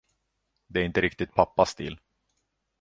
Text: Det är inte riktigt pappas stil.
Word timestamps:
Det 0.67 0.79
är 0.79 0.83
inte 0.83 1.01
riktigt 1.01 1.33
pappas 1.33 1.69
stil. 1.69 1.99